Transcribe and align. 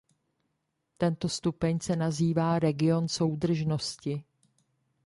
Tento 0.97 1.29
stupeň 1.29 1.79
se 1.79 1.95
nazývá 1.95 2.59
region 2.59 3.07
soudržnosti. 3.07 4.23